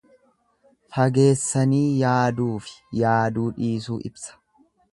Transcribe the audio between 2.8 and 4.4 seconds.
yaaduu dhiisuu ibsa.